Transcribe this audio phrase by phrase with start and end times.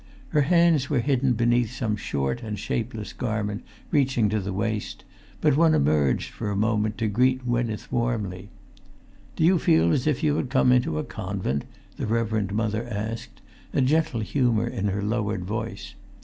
[0.29, 5.03] Her hands were hidden beneath some short and shapeless garment reaching to the waist,
[5.41, 8.49] but one emerged for a moment to greet Gwynneth warmly.
[9.35, 11.65] "Do you feel as if you had come into a convent?"
[11.97, 13.41] the Reverend Mother asked,
[13.73, 15.93] a gentle humour in her lowered voice.